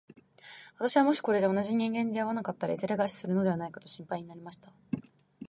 [0.79, 4.71] 私はもしこれで同じ人間に出会わなかったら、いずれ餓死するのではないかと心配になりました。